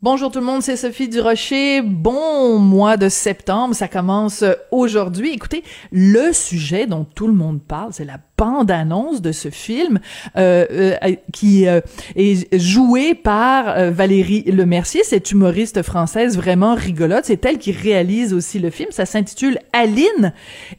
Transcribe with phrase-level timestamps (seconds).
[0.00, 1.82] Bonjour tout le monde, c'est Sophie Durocher.
[1.82, 5.32] Bon mois de septembre, ça commence aujourd'hui.
[5.32, 9.98] Écoutez, le sujet dont tout le monde parle, c'est la bande-annonce de ce film
[10.36, 11.80] euh, euh, qui euh,
[12.16, 17.24] est joué par Valérie Lemercier, cette humoriste française vraiment rigolote.
[17.24, 18.90] C'est elle qui réalise aussi le film.
[18.92, 20.32] Ça s'intitule Aline.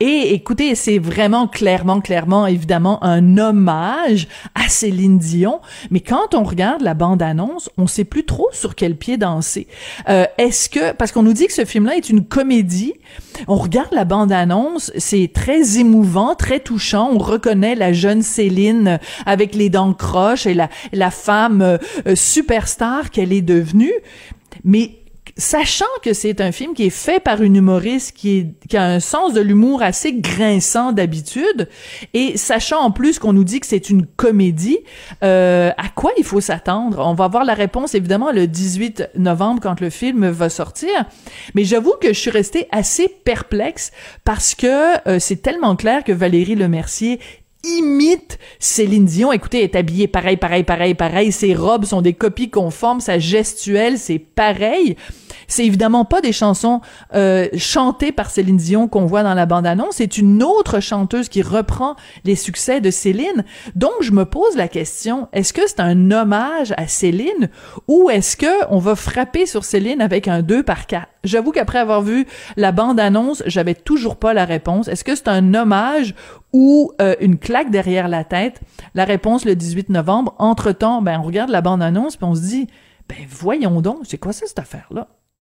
[0.00, 5.60] Et écoutez, c'est vraiment clairement, clairement, évidemment, un hommage à Céline Dion.
[5.90, 9.66] Mais quand on regarde la bande-annonce, on sait plus trop sur quel pied danser.
[10.06, 12.94] Est-ce que, parce qu'on nous dit que ce film-là est une comédie,
[13.48, 17.10] on regarde la bande-annonce, c'est très émouvant, très touchant.
[17.12, 21.78] On connaît la jeune Céline avec les dents croches et la, femme euh,
[22.14, 23.92] superstar qu'elle est devenue.
[24.64, 24.98] Mais
[25.36, 29.00] sachant que c'est un film qui est fait par une humoriste qui, qui a un
[29.00, 31.68] sens de l'humour assez grinçant d'habitude,
[32.14, 34.78] et sachant en plus qu'on nous dit que c'est une comédie,
[35.22, 36.98] euh, à quoi il faut s'attendre?
[37.04, 41.06] On va voir la réponse évidemment le 18 novembre quand le film va sortir,
[41.54, 43.92] mais j'avoue que je suis restée assez perplexe
[44.24, 47.20] parce que euh, c'est tellement clair que Valérie Lemercier
[47.66, 49.32] imite Céline Dion.
[49.32, 51.32] Écoutez, est habillée pareil, pareil, pareil, pareil.
[51.32, 53.00] Ses robes sont des copies conformes.
[53.00, 54.96] Sa gestuelle, c'est pareil.
[55.48, 56.80] C'est évidemment pas des chansons
[57.14, 59.96] euh, chantées par Céline Dion qu'on voit dans la bande-annonce.
[59.96, 63.44] C'est une autre chanteuse qui reprend les succès de Céline.
[63.74, 67.50] Donc, je me pose la question, est-ce que c'est un hommage à Céline
[67.86, 71.06] ou est-ce que on va frapper sur Céline avec un 2 par 4?
[71.26, 74.88] J'avoue qu'après avoir vu la bande-annonce, j'avais toujours pas la réponse.
[74.88, 76.14] Est-ce que c'est un hommage
[76.52, 78.60] ou euh, une claque derrière la tête?
[78.94, 80.34] La réponse le 18 novembre.
[80.38, 82.68] Entre-temps, ben, on regarde la bande-annonce puis on se dit,
[83.08, 85.08] ben, voyons donc, c'est quoi ça, cette affaire-là?